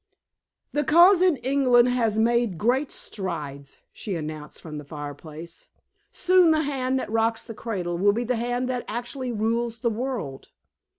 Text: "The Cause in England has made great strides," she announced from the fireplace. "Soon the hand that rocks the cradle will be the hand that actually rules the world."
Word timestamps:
"The 0.71 0.83
Cause 0.83 1.21
in 1.21 1.37
England 1.37 1.87
has 1.89 2.17
made 2.17 2.57
great 2.57 2.91
strides," 2.91 3.77
she 3.93 4.15
announced 4.15 4.59
from 4.59 4.79
the 4.79 4.83
fireplace. 4.83 5.67
"Soon 6.11 6.49
the 6.49 6.61
hand 6.61 6.99
that 6.99 7.11
rocks 7.11 7.43
the 7.43 7.53
cradle 7.53 7.99
will 7.99 8.11
be 8.11 8.23
the 8.23 8.35
hand 8.37 8.67
that 8.67 8.83
actually 8.87 9.31
rules 9.31 9.77
the 9.77 9.91
world." 9.91 10.49